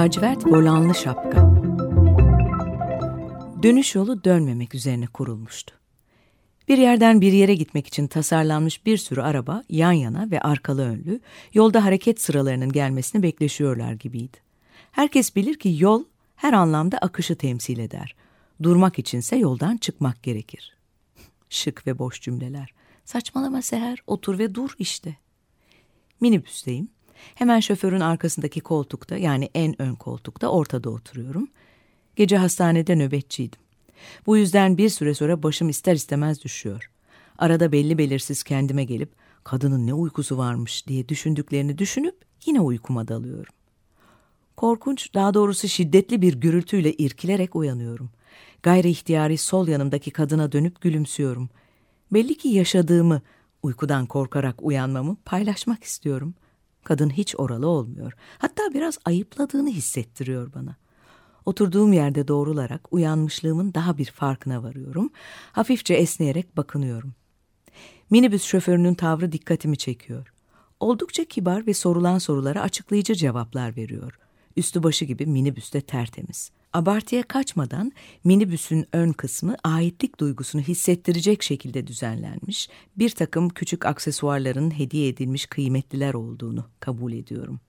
Lacivert 0.00 0.46
volanlı 0.46 0.94
şapka. 0.94 1.54
Dönüş 3.62 3.94
yolu 3.94 4.24
dönmemek 4.24 4.74
üzerine 4.74 5.06
kurulmuştu. 5.06 5.74
Bir 6.68 6.78
yerden 6.78 7.20
bir 7.20 7.32
yere 7.32 7.54
gitmek 7.54 7.86
için 7.86 8.06
tasarlanmış 8.06 8.86
bir 8.86 8.96
sürü 8.96 9.20
araba 9.20 9.64
yan 9.68 9.92
yana 9.92 10.30
ve 10.30 10.40
arkalı 10.40 10.82
önlü 10.82 11.20
yolda 11.54 11.84
hareket 11.84 12.20
sıralarının 12.20 12.72
gelmesini 12.72 13.22
bekleşiyorlar 13.22 13.92
gibiydi. 13.92 14.36
Herkes 14.92 15.36
bilir 15.36 15.58
ki 15.58 15.76
yol 15.78 16.04
her 16.36 16.52
anlamda 16.52 16.98
akışı 16.98 17.36
temsil 17.36 17.78
eder. 17.78 18.14
Durmak 18.62 18.98
içinse 18.98 19.36
yoldan 19.36 19.76
çıkmak 19.76 20.22
gerekir. 20.22 20.76
Şık 21.50 21.86
ve 21.86 21.98
boş 21.98 22.20
cümleler. 22.20 22.74
Saçmalama 23.04 23.62
Seher, 23.62 23.98
otur 24.06 24.38
ve 24.38 24.54
dur 24.54 24.70
işte. 24.78 25.16
Minibüsteyim. 26.20 26.88
Hemen 27.34 27.60
şoförün 27.60 28.00
arkasındaki 28.00 28.60
koltukta 28.60 29.16
yani 29.16 29.50
en 29.54 29.82
ön 29.82 29.94
koltukta 29.94 30.48
ortada 30.48 30.90
oturuyorum. 30.90 31.48
Gece 32.16 32.36
hastanede 32.36 32.96
nöbetçiydim. 32.96 33.60
Bu 34.26 34.36
yüzden 34.36 34.78
bir 34.78 34.88
süre 34.88 35.14
sonra 35.14 35.42
başım 35.42 35.68
ister 35.68 35.94
istemez 35.94 36.44
düşüyor. 36.44 36.90
Arada 37.38 37.72
belli 37.72 37.98
belirsiz 37.98 38.42
kendime 38.42 38.84
gelip 38.84 39.10
kadının 39.44 39.86
ne 39.86 39.94
uykusu 39.94 40.38
varmış 40.38 40.86
diye 40.86 41.08
düşündüklerini 41.08 41.78
düşünüp 41.78 42.16
yine 42.46 42.60
uykuma 42.60 43.08
dalıyorum. 43.08 43.54
Korkunç, 44.56 45.14
daha 45.14 45.34
doğrusu 45.34 45.68
şiddetli 45.68 46.22
bir 46.22 46.34
gürültüyle 46.34 46.92
irkilerek 46.92 47.56
uyanıyorum. 47.56 48.10
Gayri 48.62 48.90
ihtiyari 48.90 49.38
sol 49.38 49.68
yanımdaki 49.68 50.10
kadına 50.10 50.52
dönüp 50.52 50.80
gülümsüyorum. 50.80 51.48
Belli 52.12 52.36
ki 52.38 52.48
yaşadığımı, 52.48 53.22
uykudan 53.62 54.06
korkarak 54.06 54.62
uyanmamı 54.62 55.16
paylaşmak 55.24 55.84
istiyorum. 55.84 56.34
Kadın 56.84 57.10
hiç 57.10 57.34
oralı 57.38 57.68
olmuyor. 57.68 58.12
Hatta 58.38 58.62
biraz 58.74 58.98
ayıpladığını 59.04 59.70
hissettiriyor 59.70 60.54
bana. 60.54 60.76
Oturduğum 61.46 61.92
yerde 61.92 62.28
doğrularak 62.28 62.92
uyanmışlığımın 62.92 63.74
daha 63.74 63.98
bir 63.98 64.04
farkına 64.04 64.62
varıyorum. 64.62 65.10
Hafifçe 65.52 65.94
esneyerek 65.94 66.56
bakınıyorum. 66.56 67.14
Minibüs 68.10 68.42
şoförünün 68.42 68.94
tavrı 68.94 69.32
dikkatimi 69.32 69.76
çekiyor. 69.76 70.32
Oldukça 70.80 71.24
kibar 71.24 71.66
ve 71.66 71.74
sorulan 71.74 72.18
sorulara 72.18 72.62
açıklayıcı 72.62 73.14
cevaplar 73.14 73.76
veriyor. 73.76 74.18
Üstü 74.56 74.82
başı 74.82 75.04
gibi 75.04 75.26
minibüste 75.26 75.80
tertemiz. 75.80 76.50
Abartıya 76.72 77.22
kaçmadan 77.22 77.92
minibüsün 78.24 78.86
ön 78.92 79.12
kısmı 79.12 79.56
aitlik 79.64 80.20
duygusunu 80.20 80.62
hissettirecek 80.62 81.42
şekilde 81.42 81.86
düzenlenmiş, 81.86 82.68
bir 82.96 83.10
takım 83.10 83.48
küçük 83.48 83.86
aksesuarların 83.86 84.78
hediye 84.78 85.08
edilmiş 85.08 85.46
kıymetliler 85.46 86.14
olduğunu 86.14 86.64
kabul 86.80 87.12
ediyorum. 87.12 87.60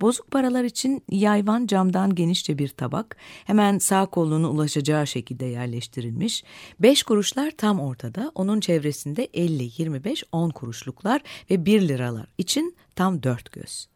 Bozuk 0.00 0.30
paralar 0.30 0.64
için 0.64 1.02
yayvan 1.10 1.66
camdan 1.66 2.14
genişçe 2.14 2.58
bir 2.58 2.68
tabak, 2.68 3.16
hemen 3.44 3.78
sağ 3.78 4.06
kolunun 4.06 4.54
ulaşacağı 4.54 5.06
şekilde 5.06 5.44
yerleştirilmiş. 5.44 6.44
Beş 6.80 7.02
kuruşlar 7.02 7.50
tam 7.50 7.80
ortada, 7.80 8.32
onun 8.34 8.60
çevresinde 8.60 9.28
50, 9.34 9.70
25, 9.78 10.24
10 10.32 10.50
kuruşluklar 10.50 11.22
ve 11.50 11.66
1 11.66 11.88
liralar 11.88 12.26
için 12.38 12.76
tam 12.96 13.22
dört 13.22 13.52
göz. 13.52 13.91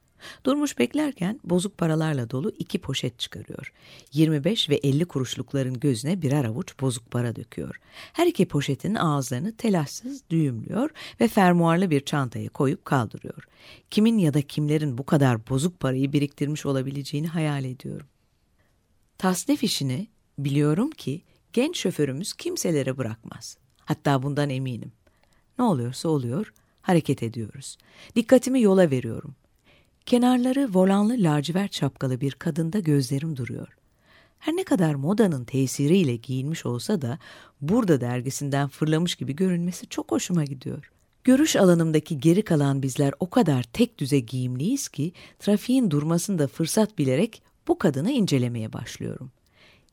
Durmuş 0.46 0.78
beklerken 0.78 1.40
bozuk 1.44 1.78
paralarla 1.78 2.30
dolu 2.30 2.52
iki 2.58 2.78
poşet 2.78 3.18
çıkarıyor. 3.18 3.72
25 4.12 4.70
ve 4.70 4.76
50 4.76 5.04
kuruşlukların 5.04 5.80
gözüne 5.80 6.22
birer 6.22 6.44
avuç 6.44 6.80
bozuk 6.80 7.10
para 7.10 7.36
döküyor. 7.36 7.80
Her 8.12 8.26
iki 8.26 8.48
poşetin 8.48 8.94
ağızlarını 8.94 9.56
telaşsız 9.56 10.22
düğümlüyor 10.30 10.90
ve 11.20 11.28
fermuarlı 11.28 11.90
bir 11.90 12.00
çantaya 12.00 12.48
koyup 12.48 12.84
kaldırıyor. 12.84 13.48
Kimin 13.90 14.18
ya 14.18 14.34
da 14.34 14.42
kimlerin 14.42 14.98
bu 14.98 15.06
kadar 15.06 15.48
bozuk 15.48 15.80
parayı 15.80 16.12
biriktirmiş 16.12 16.66
olabileceğini 16.66 17.28
hayal 17.28 17.64
ediyorum. 17.64 18.06
Tasnif 19.18 19.62
işini 19.62 20.06
biliyorum 20.38 20.90
ki 20.90 21.22
genç 21.52 21.78
şoförümüz 21.78 22.32
kimselere 22.32 22.98
bırakmaz. 22.98 23.58
Hatta 23.84 24.22
bundan 24.22 24.50
eminim. 24.50 24.92
Ne 25.58 25.64
oluyorsa 25.64 26.08
oluyor, 26.08 26.52
hareket 26.82 27.22
ediyoruz. 27.22 27.76
Dikkatimi 28.16 28.62
yola 28.62 28.90
veriyorum. 28.90 29.34
Kenarları 30.06 30.68
volanlı 30.74 31.14
lacivert 31.18 31.74
şapkalı 31.74 32.20
bir 32.20 32.32
kadında 32.32 32.78
gözlerim 32.78 33.36
duruyor. 33.36 33.68
Her 34.38 34.56
ne 34.56 34.64
kadar 34.64 34.94
modanın 34.94 35.44
tesiriyle 35.44 36.16
giyinmiş 36.16 36.66
olsa 36.66 37.02
da 37.02 37.18
burada 37.60 38.00
dergisinden 38.00 38.68
fırlamış 38.68 39.14
gibi 39.14 39.36
görünmesi 39.36 39.86
çok 39.86 40.12
hoşuma 40.12 40.44
gidiyor. 40.44 40.90
Görüş 41.24 41.56
alanımdaki 41.56 42.20
geri 42.20 42.42
kalan 42.42 42.82
bizler 42.82 43.14
o 43.20 43.30
kadar 43.30 43.62
tek 43.62 43.98
düze 43.98 44.20
giyimliyiz 44.20 44.88
ki 44.88 45.12
trafiğin 45.38 45.90
durmasında 45.90 46.46
fırsat 46.46 46.98
bilerek 46.98 47.42
bu 47.68 47.78
kadını 47.78 48.10
incelemeye 48.10 48.72
başlıyorum. 48.72 49.30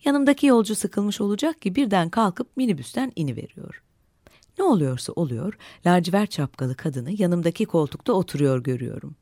Yanımdaki 0.06 0.48
yolcu 0.48 0.76
sıkılmış 0.76 1.22
olacak 1.22 1.62
ki 1.62 1.76
birden 1.76 2.10
kalkıp 2.10 2.58
minibüsten 2.58 3.12
iniveriyor. 3.16 3.84
Ne 4.58 4.64
oluyorsa 4.64 5.14
oluyor, 5.14 5.58
lacivert 5.86 6.34
şapkalı 6.34 6.76
kadını 6.76 7.22
yanımdaki 7.22 7.66
koltukta 7.66 8.14
oturuyor 8.14 8.64
görüyorum. 8.64 9.16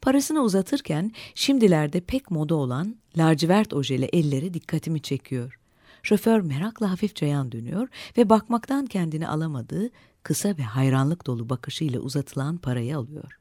Parasını 0.00 0.40
uzatırken 0.40 1.12
şimdilerde 1.34 2.00
pek 2.00 2.30
moda 2.30 2.54
olan 2.54 2.96
lacivert 3.18 3.72
ojeli 3.72 4.04
elleri 4.04 4.54
dikkatimi 4.54 5.00
çekiyor. 5.02 5.58
Şoför 6.02 6.40
merakla 6.40 6.90
hafifçe 6.90 7.26
yan 7.26 7.52
dönüyor 7.52 7.88
ve 8.16 8.28
bakmaktan 8.28 8.86
kendini 8.86 9.28
alamadığı 9.28 9.90
kısa 10.22 10.48
ve 10.58 10.62
hayranlık 10.62 11.26
dolu 11.26 11.48
bakışıyla 11.48 12.00
uzatılan 12.00 12.56
parayı 12.56 12.96
alıyor. 12.96 13.38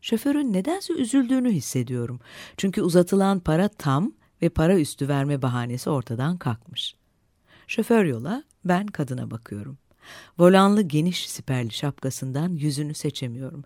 Şoförün 0.00 0.52
nedense 0.52 0.92
üzüldüğünü 0.92 1.50
hissediyorum. 1.50 2.20
Çünkü 2.56 2.82
uzatılan 2.82 3.40
para 3.40 3.68
tam 3.68 4.12
ve 4.42 4.48
para 4.48 4.78
üstü 4.78 5.08
verme 5.08 5.42
bahanesi 5.42 5.90
ortadan 5.90 6.36
kalkmış. 6.36 6.94
Şoför 7.66 8.04
yola, 8.04 8.42
ben 8.64 8.86
kadına 8.86 9.30
bakıyorum. 9.30 9.78
Volanlı 10.38 10.82
geniş 10.82 11.30
siperli 11.30 11.70
şapkasından 11.70 12.48
yüzünü 12.48 12.94
seçemiyorum. 12.94 13.64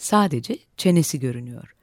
Sadece 0.00 0.58
çenesi 0.76 1.20
görünüyor. 1.20 1.74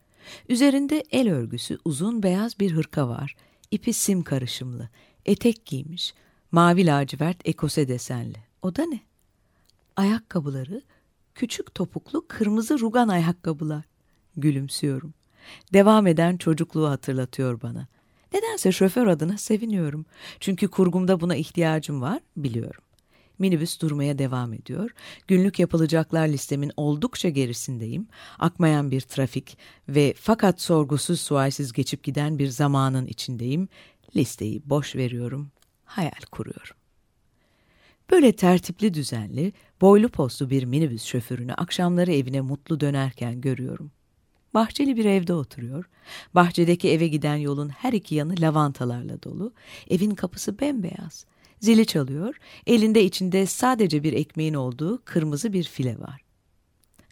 Üzerinde 0.49 1.03
el 1.11 1.31
örgüsü 1.31 1.77
uzun 1.85 2.23
beyaz 2.23 2.59
bir 2.59 2.71
hırka 2.71 3.09
var. 3.09 3.35
İpi 3.71 3.93
sim 3.93 4.23
karışımlı. 4.23 4.89
Etek 5.25 5.65
giymiş. 5.65 6.13
Mavi 6.51 6.85
lacivert 6.85 7.47
ekose 7.47 7.87
desenli. 7.87 8.37
O 8.61 8.75
da 8.75 8.85
ne? 8.85 8.99
Ayakkabıları 9.95 10.81
küçük 11.35 11.75
topuklu 11.75 12.25
kırmızı 12.27 12.79
rugan 12.79 13.07
ayakkabılar. 13.07 13.85
Gülümsüyorum. 14.37 15.13
Devam 15.73 16.07
eden 16.07 16.37
çocukluğu 16.37 16.89
hatırlatıyor 16.89 17.61
bana. 17.61 17.87
Nedense 18.33 18.71
şoför 18.71 19.07
adına 19.07 19.37
seviniyorum. 19.37 20.05
Çünkü 20.39 20.67
kurgumda 20.67 21.19
buna 21.19 21.35
ihtiyacım 21.35 22.01
var, 22.01 22.19
biliyorum. 22.37 22.83
Minibüs 23.39 23.81
durmaya 23.81 24.17
devam 24.17 24.53
ediyor. 24.53 24.91
Günlük 25.27 25.59
yapılacaklar 25.59 26.27
listemin 26.27 26.71
oldukça 26.77 27.29
gerisindeyim. 27.29 28.07
Akmayan 28.39 28.91
bir 28.91 29.01
trafik 29.01 29.57
ve 29.89 30.13
fakat 30.17 30.61
sorgusuz 30.61 31.21
sualsiz 31.21 31.73
geçip 31.73 32.03
giden 32.03 32.39
bir 32.39 32.47
zamanın 32.47 33.05
içindeyim. 33.05 33.69
Listeyi 34.15 34.61
boş 34.65 34.95
veriyorum, 34.95 35.51
hayal 35.85 36.21
kuruyorum. 36.31 36.75
Böyle 38.11 38.31
tertipli 38.31 38.93
düzenli, 38.93 39.53
boylu 39.81 40.09
postlu 40.09 40.49
bir 40.49 40.63
minibüs 40.63 41.03
şoförünü 41.03 41.53
akşamları 41.53 42.13
evine 42.13 42.41
mutlu 42.41 42.79
dönerken 42.79 43.41
görüyorum. 43.41 43.91
Bahçeli 44.53 44.97
bir 44.97 45.05
evde 45.05 45.33
oturuyor. 45.33 45.89
Bahçedeki 46.35 46.89
eve 46.89 47.07
giden 47.07 47.35
yolun 47.35 47.69
her 47.69 47.93
iki 47.93 48.15
yanı 48.15 48.35
lavantalarla 48.41 49.23
dolu. 49.23 49.53
Evin 49.89 50.11
kapısı 50.11 50.59
bembeyaz. 50.59 51.25
Zili 51.59 51.85
çalıyor, 51.85 52.35
elinde 52.67 53.03
içinde 53.03 53.45
sadece 53.45 54.03
bir 54.03 54.13
ekmeğin 54.13 54.53
olduğu 54.53 55.01
kırmızı 55.05 55.53
bir 55.53 55.63
file 55.63 55.99
var. 55.99 56.21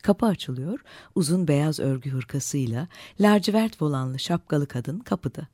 Kapı 0.01 0.25
açılıyor, 0.25 0.79
uzun 1.15 1.47
beyaz 1.47 1.79
örgü 1.79 2.09
hırkasıyla 2.09 2.87
lacivert 3.19 3.81
volanlı 3.81 4.19
şapkalı 4.19 4.67
kadın 4.67 4.99
kapıda. 4.99 5.47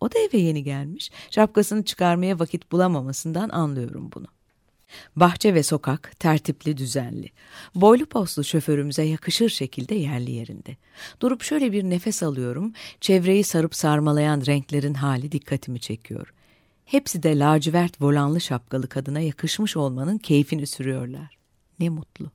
O 0.00 0.12
da 0.12 0.18
eve 0.18 0.38
yeni 0.38 0.64
gelmiş, 0.64 1.10
şapkasını 1.30 1.84
çıkarmaya 1.84 2.38
vakit 2.38 2.72
bulamamasından 2.72 3.48
anlıyorum 3.48 4.10
bunu. 4.14 4.26
Bahçe 5.16 5.54
ve 5.54 5.62
sokak 5.62 6.20
tertipli 6.20 6.76
düzenli. 6.76 7.30
Boylu 7.74 8.06
postlu 8.06 8.44
şoförümüze 8.44 9.02
yakışır 9.02 9.48
şekilde 9.48 9.94
yerli 9.94 10.30
yerinde. 10.30 10.76
Durup 11.20 11.42
şöyle 11.42 11.72
bir 11.72 11.84
nefes 11.84 12.22
alıyorum, 12.22 12.72
çevreyi 13.00 13.44
sarıp 13.44 13.74
sarmalayan 13.74 14.42
renklerin 14.46 14.94
hali 14.94 15.32
dikkatimi 15.32 15.80
çekiyor. 15.80 16.34
Hepsi 16.90 17.22
de 17.22 17.38
lacivert 17.38 18.02
volanlı 18.02 18.40
şapkalı 18.40 18.88
kadına 18.88 19.20
yakışmış 19.20 19.76
olmanın 19.76 20.18
keyfini 20.18 20.66
sürüyorlar. 20.66 21.38
Ne 21.80 21.88
mutlu. 21.88 22.30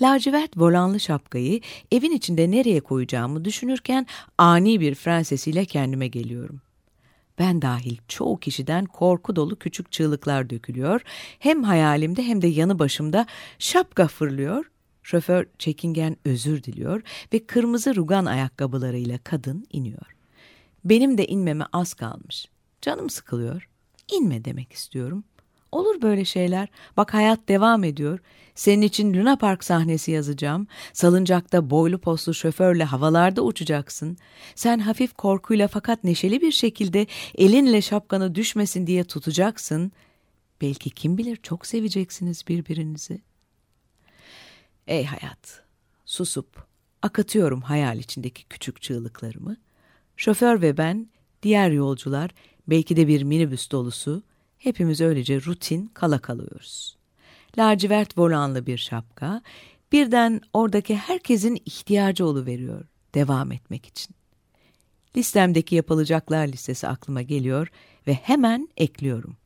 Lacivert 0.00 0.56
volanlı 0.56 1.00
şapkayı 1.00 1.60
evin 1.92 2.10
içinde 2.10 2.50
nereye 2.50 2.80
koyacağımı 2.80 3.44
düşünürken 3.44 4.06
ani 4.38 4.80
bir 4.80 4.94
frensesiyle 4.94 5.64
kendime 5.64 6.08
geliyorum. 6.08 6.60
Ben 7.38 7.62
dahil 7.62 7.96
çoğu 8.08 8.40
kişiden 8.40 8.84
korku 8.84 9.36
dolu 9.36 9.56
küçük 9.56 9.92
çığlıklar 9.92 10.50
dökülüyor. 10.50 11.00
Hem 11.38 11.62
hayalimde 11.62 12.22
hem 12.22 12.42
de 12.42 12.46
yanı 12.46 12.78
başımda 12.78 13.26
şapka 13.58 14.08
fırlıyor. 14.08 14.70
Şoför 15.02 15.46
çekingen 15.58 16.16
özür 16.24 16.62
diliyor 16.62 17.02
ve 17.32 17.46
kırmızı 17.46 17.96
rugan 17.96 18.24
ayakkabılarıyla 18.24 19.18
kadın 19.24 19.66
iniyor. 19.72 20.16
Benim 20.84 21.18
de 21.18 21.26
inmeme 21.26 21.64
az 21.72 21.94
kalmış. 21.94 22.51
Canım 22.82 23.10
sıkılıyor. 23.10 23.68
İnme 24.12 24.44
demek 24.44 24.72
istiyorum. 24.72 25.24
Olur 25.72 26.02
böyle 26.02 26.24
şeyler. 26.24 26.68
Bak 26.96 27.14
hayat 27.14 27.48
devam 27.48 27.84
ediyor. 27.84 28.18
Senin 28.54 28.82
için 28.82 29.14
Luna 29.14 29.36
Park 29.36 29.64
sahnesi 29.64 30.10
yazacağım. 30.10 30.66
Salıncakta 30.92 31.70
boylu 31.70 31.98
poslu 31.98 32.34
şoförle 32.34 32.84
havalarda 32.84 33.42
uçacaksın. 33.42 34.16
Sen 34.54 34.78
hafif 34.78 35.14
korkuyla 35.14 35.68
fakat 35.68 36.04
neşeli 36.04 36.40
bir 36.40 36.52
şekilde 36.52 37.06
elinle 37.34 37.82
şapkanı 37.82 38.34
düşmesin 38.34 38.86
diye 38.86 39.04
tutacaksın. 39.04 39.92
Belki 40.60 40.90
kim 40.90 41.18
bilir 41.18 41.36
çok 41.36 41.66
seveceksiniz 41.66 42.48
birbirinizi. 42.48 43.20
Ey 44.86 45.04
hayat! 45.04 45.62
Susup 46.04 46.66
akatıyorum 47.02 47.60
hayal 47.60 47.98
içindeki 47.98 48.44
küçük 48.44 48.82
çığlıklarımı. 48.82 49.56
Şoför 50.16 50.62
ve 50.62 50.76
ben, 50.76 51.08
diğer 51.42 51.70
yolcular, 51.70 52.30
belki 52.66 52.96
de 52.96 53.08
bir 53.08 53.22
minibüs 53.22 53.70
dolusu, 53.70 54.22
hepimiz 54.58 55.00
öylece 55.00 55.40
rutin 55.42 55.86
kala 55.86 56.18
kalıyoruz. 56.18 56.96
Lacivert 57.58 58.18
volanlı 58.18 58.66
bir 58.66 58.78
şapka, 58.78 59.42
birden 59.92 60.40
oradaki 60.52 60.96
herkesin 60.96 61.62
ihtiyacı 61.66 62.46
veriyor 62.46 62.84
devam 63.14 63.52
etmek 63.52 63.86
için. 63.86 64.14
Listemdeki 65.16 65.74
yapılacaklar 65.74 66.46
listesi 66.46 66.88
aklıma 66.88 67.22
geliyor 67.22 67.68
ve 68.06 68.14
hemen 68.14 68.68
ekliyorum. 68.76 69.36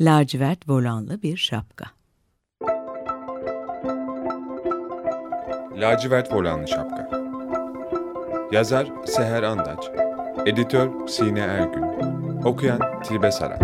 Lacivert 0.00 0.68
volanlı 0.68 1.22
bir 1.22 1.36
şapka. 1.36 1.84
Lacivert 5.76 6.32
volanlı 6.32 6.68
şapka. 6.68 7.20
Yazar 8.52 8.88
Seher 9.06 9.42
Andaç. 9.42 9.90
Editör 10.46 11.08
Sine 11.08 11.40
Ergün. 11.40 11.89
Okuyan 12.44 12.80
Tilbe 13.02 13.32
Saran. 13.32 13.60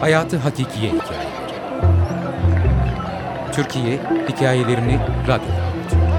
Hayatı 0.00 0.36
Hakikiye 0.36 0.92
Hikayeleri 0.92 1.47
Türkiye 3.58 3.98
Hikayelerini 4.28 4.98
Radyo'da 5.28 5.62
anlatıyor. 5.62 6.17